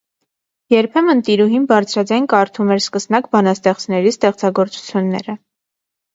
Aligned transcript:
Երբեմն 0.73 1.19
տիրուհին 1.27 1.67
բարձրաձայն 1.71 2.25
կարդում 2.31 2.73
էր 2.77 2.81
սկսնակ 2.85 3.29
բանաստեղծների 3.37 4.17
ստեղծագործությունները։ 4.17 5.39